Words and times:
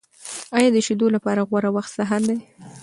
آیا 0.57 0.69
د 0.73 0.77
شیدو 0.85 1.07
لپاره 1.15 1.47
غوره 1.49 1.69
وخت 1.75 1.91
سهار 1.97 2.21
دی؟ 2.29 2.37